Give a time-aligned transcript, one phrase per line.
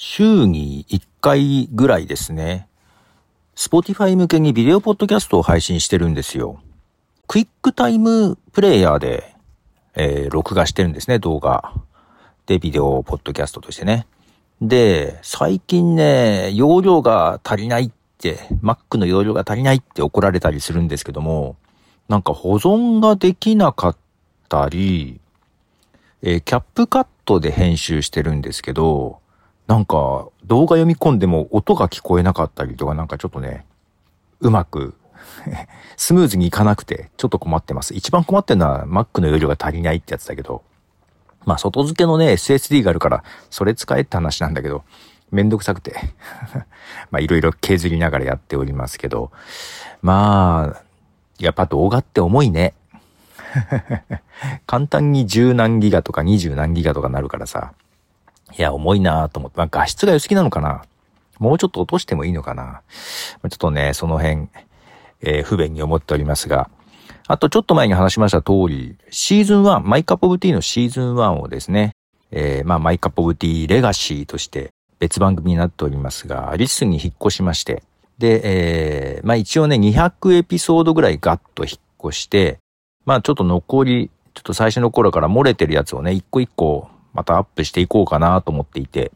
[0.00, 2.68] 週に1回ぐらいですね。
[3.56, 6.60] Spotify 向けにビデオポッドキャストを配信してるんですよ。
[7.26, 9.34] クイックタイムプレイヤーで、
[9.96, 11.74] えー、録画してるんですね、動画。
[12.46, 14.06] で、ビデオポッドキャストとしてね。
[14.62, 21.56] で、最近ね、容量が足りないって、Mac の容量が足りないって怒られたりするんですけども、
[22.08, 23.96] なんか保存ができなかっ
[24.48, 25.18] たり、
[26.22, 29.18] えー、キャップカットで編集してるんですけど、
[29.68, 33.66] なんか動画読み込んでも音が聞こえなかったりとかなんかちょっとね、
[34.40, 34.94] うまく
[35.96, 37.94] スムーズにいかなくてちょっと困ってます。
[37.94, 40.62] 一番困ってるのは Mac の容量が足りないってやつだけど、
[41.44, 44.84] まあ外付けのね SSD があるからそれ使えって話なんだけど、
[45.30, 45.94] めんどくさくて
[47.12, 49.30] まあいろいろ削りながらやっておりますけど、
[50.00, 50.82] まあ、
[51.38, 52.72] やっぱ動画って重いね。
[54.66, 57.74] 簡単に十何ギガとか二十何ギガとかなるからさ、
[58.56, 59.58] いや、重いなと思って。
[59.58, 60.82] まあ、画質が良すぎなのかな？
[61.38, 62.82] もうちょっと落としてもいいのかな？
[63.42, 64.48] ちょっとね、その辺、
[65.20, 66.70] えー、不便に思っておりますが。
[67.26, 71.92] あと、ちょっと前に話しました通り、シーズン1、 My Cup of Tea のシーズン1をですね、
[72.30, 77.82] えー、まあ、 My Cup of Tea Legacy として別番組になっておりますが、リッスンに引っ越しまして、
[78.16, 82.58] で、えー、まあ一応ね、200エピソードぐらいガッと引っ越して、
[83.04, 89.12] まあちょっと残り、ちょっと最初の頃から漏れてるやつをね、一個一個またアップしていこうかなと思っていて、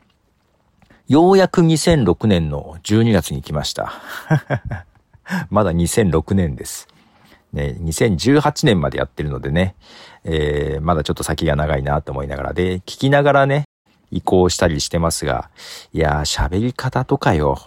[1.08, 3.92] ようやく2006年の12月に来ました。
[5.50, 6.88] まだ2006年です。
[7.52, 9.74] ね、2018年までやってるのでね、
[10.24, 13.64] えー、まだちょっと先が長いなと思いながらで、聞きながらね、
[14.10, 15.50] 移行したりしてますが、
[15.92, 17.58] いやー、喋り方とかよ。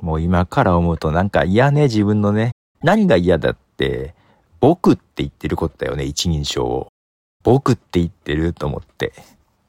[0.00, 2.52] もう今から思うとなんか嫌ね、自分のね。
[2.82, 4.14] 何が嫌だって、
[4.60, 6.88] 僕って言ってることだよね、一人称を。
[7.42, 9.12] 僕って言ってると思って。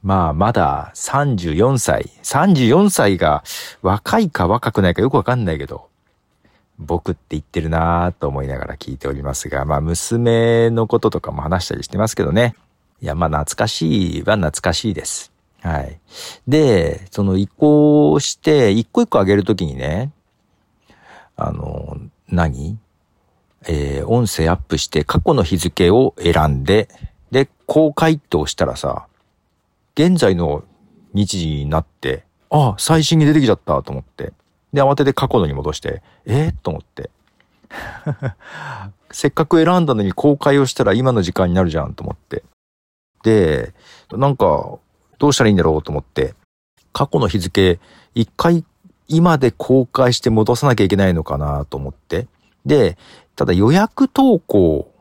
[0.06, 2.12] まあ、まだ34歳。
[2.22, 3.44] 34歳が
[3.82, 5.90] 若いか若くないかよくわかんないけど、
[6.78, 12.54] 僕って言ってるなぁと思いながら聞いておりますが、まあ、娘のこととかも話したりしてますけどね。
[13.02, 15.32] いや、まあ、懐かしいは懐かしいです。
[15.62, 16.00] はい。
[16.48, 20.12] で、その移行して、一個一個上げるときにね、
[21.36, 21.98] あの、
[22.30, 22.78] 何？
[23.68, 26.90] えー、音声アップして過去の日付を選んで、
[27.32, 29.08] で、公開って押したらさ、
[29.96, 30.64] 現在の
[31.14, 34.34] 日時になって、ああ、最新に出てきちゃったと思って。
[34.74, 37.10] で、慌てて過去のに戻して、ええー、と思って。
[39.12, 42.44] せっかく選んだのに公開をしたら今の時間になるじゃんと思って。
[43.24, 43.74] で、
[44.12, 44.78] なんか、
[45.18, 46.36] どうしたらいいんだろうと思って、
[46.92, 47.80] 過去の日付、
[48.14, 48.66] 一回
[49.08, 52.28] 今で公開して戻さなきゃいけないのかなと思って。
[52.66, 52.98] で、
[53.36, 54.92] ただ予約投稿、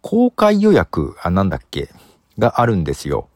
[0.00, 1.90] 公開予約、あ、なんだっけ、
[2.38, 3.28] があるんですよ。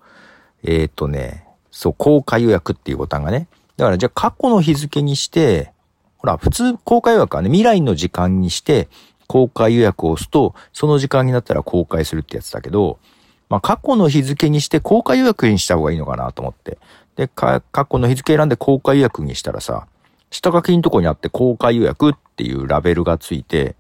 [0.63, 3.49] えっ、ー、とね、そう、公開予約っていうボタンがね。
[3.77, 5.73] だからじゃあ過去の日付にして、
[6.19, 8.89] ほら、普通公開予約はね、未来の時間にして、
[9.27, 12.99] 公開予約を押すと、その時間になったら公開するってやつだけど、
[13.49, 16.79] まあ過去の日付にして公開予約にした方がいいのかなと思って。
[17.17, 19.87] で、過去の日付選んで公開予約にしたらさ、
[20.31, 23.75] 下書きのとこにあって公開予約っていうラベルがついて、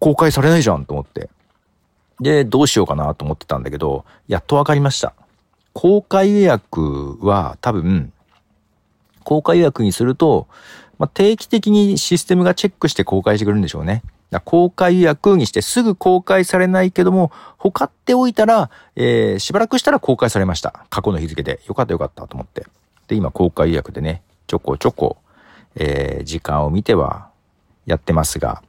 [0.00, 1.30] 公開されないじゃんと思って。
[2.20, 5.14] で、どうしようかなと思ってたんだけど、やっとわかりました。
[5.76, 8.10] 公開予約は多分、
[9.24, 10.48] 公開予約にすると、
[10.98, 14.02] まあ、定期的にシステムがチェックして公開してくれるんでしょうね。
[14.46, 20.86] 公開予約にしてすぐ公開されないけども、ほかっておいたら、えー、しばらくしたら公開されました。
[20.88, 21.60] 過去の日付で。
[21.68, 22.66] よかったよかったと思って。
[23.08, 25.18] で、今公開予約でね、ちょこちょこ、
[25.74, 27.28] えー、時間を見ては
[27.84, 28.62] やってますが、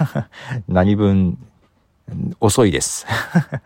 [0.66, 1.36] 何分
[2.40, 3.06] 遅いです。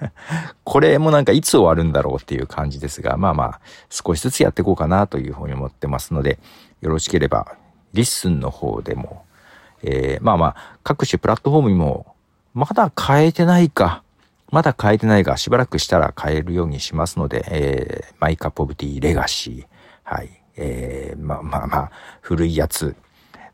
[0.65, 3.61] これもなんかいつ終わるんだろうっていう感じですが、まあまあ、
[3.91, 6.39] 少しずつやっていこうかなというふうに思ってますので、
[6.81, 7.57] よろしければ、
[7.93, 9.25] リッスンの方でも、
[9.83, 12.15] えー、まあまあ、各種プラットフォームにも、
[12.55, 14.03] まだ変えてないか、
[14.51, 19.67] まだ変えてないが、しばらくしたら変えるようにしますので、えー、 My Cup of Tea Legacy、
[20.03, 21.91] はい、えー、まあまあまあ、
[22.21, 22.95] 古いやつ。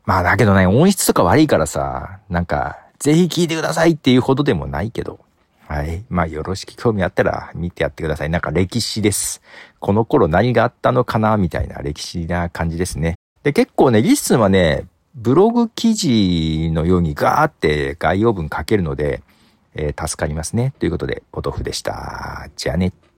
[0.05, 5.19] まあだけどね、音質とか悪いからさ、なんか、ぜひ聞いてくださいっていうほどでもないけど。
[5.67, 6.03] はい。
[6.09, 8.29] まあよろしく興味あったら見てやってください。
[8.29, 9.41] なんか歴史です。
[9.79, 13.15] この頃何があったのかなみたいな歴史な感じですね。
[13.43, 14.85] で、結構ね、リッスンはね、
[15.15, 19.21] ブログ記事のようにガーって概要文書けるので、
[19.75, 20.73] えー、助かりますね。
[20.79, 22.49] ということで、ポトフでした。
[22.57, 22.91] じゃあね。